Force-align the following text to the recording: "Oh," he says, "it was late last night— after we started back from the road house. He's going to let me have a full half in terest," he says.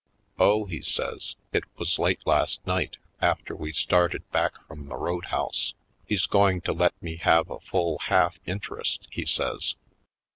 "Oh," 0.39 0.65
he 0.65 0.81
says, 0.81 1.35
"it 1.53 1.63
was 1.77 1.99
late 1.99 2.25
last 2.25 2.65
night— 2.65 2.97
after 3.31 3.55
we 3.55 3.71
started 3.71 4.27
back 4.31 4.53
from 4.67 4.87
the 4.87 4.95
road 4.95 5.25
house. 5.25 5.75
He's 6.07 6.25
going 6.25 6.61
to 6.61 6.73
let 6.73 6.99
me 7.03 7.17
have 7.17 7.51
a 7.51 7.59
full 7.59 7.99
half 7.99 8.39
in 8.43 8.59
terest," 8.59 9.01
he 9.11 9.27
says. 9.27 9.75